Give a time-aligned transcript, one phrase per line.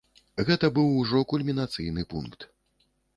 [0.45, 2.49] Гэта быў ужо кульмінацыйны пункт.